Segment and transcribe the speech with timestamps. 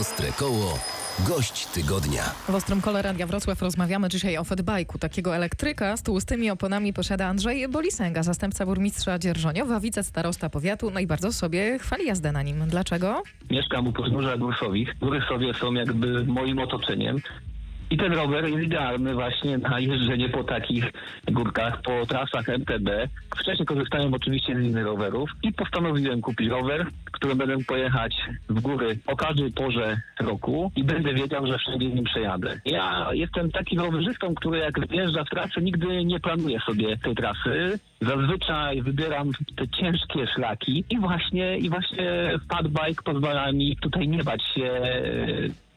[0.00, 0.78] Ostre Koło.
[1.28, 2.22] Gość tygodnia.
[2.48, 4.98] W Ostrym Kole Radia Wrocław rozmawiamy dzisiaj o fatbajku.
[4.98, 11.06] Takiego elektryka z tłustymi oponami posiada Andrzej Bolisęga, zastępca burmistrza Dzierżoniowa, wicestarosta powiatu, no i
[11.06, 12.68] bardzo sobie chwali jazdę na nim.
[12.68, 13.22] Dlaczego?
[13.50, 14.98] Mieszkam u podnóża Górsowich.
[14.98, 17.20] Góry sobie są jakby moim otoczeniem.
[17.90, 20.92] I ten rower jest idealny właśnie na jeżdżenie po takich
[21.28, 22.90] górkach, po trasach MTB.
[23.36, 28.16] Wcześniej korzystałem oczywiście z innych rowerów i postanowiłem kupić rower, którym będę pojechać
[28.48, 32.60] w góry o każdej porze roku i będę wiedział, że wszędzie nim przejadę.
[32.64, 37.78] Ja jestem takim rowerzystą, który jak wjeżdża w trasę, nigdy nie planuje sobie tej trasy.
[38.00, 44.42] Zazwyczaj wybieram te ciężkie szlaki i właśnie, i właśnie fatbike pozwala mi tutaj nie bać
[44.42, 44.70] się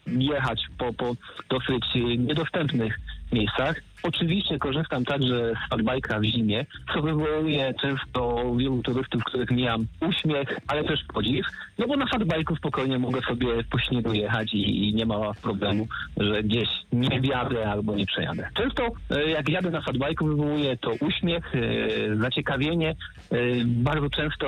[0.08, 1.16] jechać po, po
[1.50, 1.86] dosyć
[2.18, 3.00] niedostępnych
[3.34, 3.82] miejscach.
[4.04, 10.60] Oczywiście korzystam także z fatbike'a w zimie, co wywołuje często wielu turystów, których mijam uśmiech,
[10.68, 11.46] ale też podziw,
[11.78, 15.88] no bo na fatbike'u spokojnie mogę sobie po śniegu jechać i, i nie ma problemu,
[16.18, 18.50] że gdzieś nie wjadę albo nie przejadę.
[18.54, 22.90] Często e, jak jadę na fatbike'u wywołuje to uśmiech, e, zaciekawienie.
[22.90, 24.48] E, Bardzo często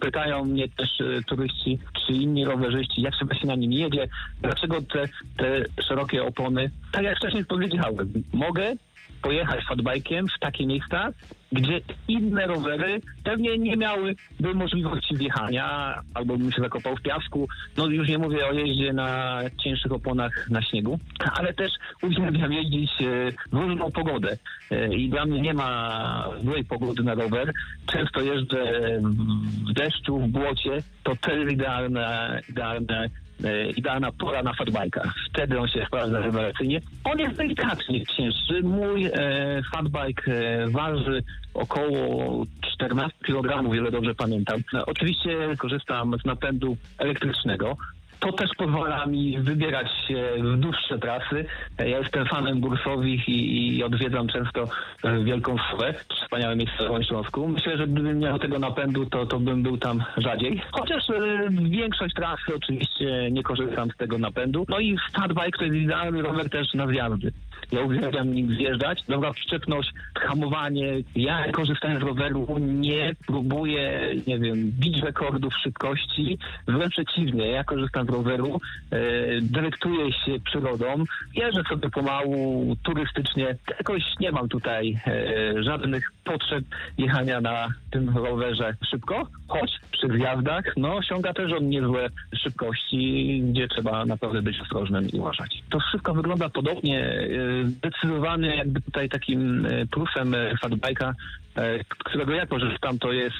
[0.00, 4.08] pytają mnie też turyści czy inni rowerzyści, jak się na nim jedzie,
[4.42, 6.70] dlaczego te, te szerokie opony.
[6.92, 8.76] Tak jak wcześniej powiedziałem, mogę
[9.22, 11.12] pojechać fatbajkiem w takie miejsca,
[11.52, 17.48] gdzie inne rowery pewnie nie miałyby możliwości wjechania, albo bym się zakopał w piasku.
[17.76, 20.98] No już nie mówię o jeździe na cięższych oponach na śniegu,
[21.32, 23.04] ale też uwielbiam jeździć e,
[23.52, 24.36] w różną pogodę.
[24.70, 27.52] E, I dla mnie nie ma złej pogody na rower.
[27.86, 28.64] Często jeżdżę
[29.68, 30.82] w deszczu, w błocie.
[31.02, 33.08] To też idealne, idealne
[33.76, 35.12] idealna pora na fatbajka.
[35.30, 36.80] Wtedy on się sprawdza rewelacyjnie.
[37.04, 38.62] On jest delikatnie cięższy.
[38.62, 39.12] Mój e,
[39.72, 41.22] fatbike e, waży
[41.54, 44.60] około 14 kg, ile dobrze pamiętam.
[44.72, 47.76] No, oczywiście korzystam z napędu elektrycznego.
[48.20, 51.44] To też pozwala mi wybierać się w dłuższe trasy.
[51.78, 54.68] Ja jestem fanem Górsowich i, i odwiedzam często
[55.04, 57.48] e, Wielką Słę, wspaniałe miejsce w Śląsku.
[57.48, 60.62] Myślę, że gdybym miał tego napędu, to, to bym był tam rzadziej.
[60.72, 64.64] Chociaż e, większość trasy oczywiście nie korzystam z tego napędu.
[64.68, 67.32] No i fatbike to jest idealny rower też na zjazdy.
[67.72, 69.02] Ja uwielbiam nim zjeżdżać.
[69.08, 70.92] Dobra przyczepność, hamowanie.
[71.16, 76.38] Ja korzystając z roweru nie próbuję, nie wiem, bić rekordów szybkości.
[76.68, 78.60] Wręcz przeciwnie, ja korzystam roweru,
[78.90, 78.98] e,
[79.42, 81.04] delektuję się przyrodą,
[81.34, 83.56] jeżdżę sobie pomału, turystycznie.
[83.78, 86.64] Jakoś nie mam tutaj e, żadnych potrzeb
[86.98, 92.08] jechania na tym rowerze szybko, choć przy zjazdach no, osiąga też on niezłe
[92.42, 95.62] szybkości, gdzie trzeba naprawdę być ostrożnym i uważać.
[95.70, 97.04] To wszystko wygląda podobnie.
[97.04, 97.28] e,
[97.64, 101.12] Zdecydowany jakby tutaj takim plusem fatbike'a,
[101.98, 103.36] którego ja korzystam, to jest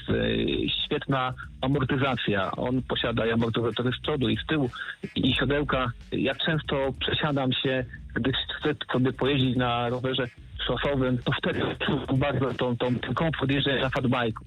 [0.85, 2.51] świetna amortyzacja.
[2.51, 4.69] On posiada amortyzatory z przodu i z tyłu
[5.15, 5.91] i siodełka.
[6.11, 7.85] Ja często przesiadam się,
[8.15, 10.27] gdy chcę sobie pojeździć na rowerze
[10.67, 11.61] szosowym, to wtedy
[12.13, 14.41] bardzo tą, tą, ten komfort jeżdżenia na.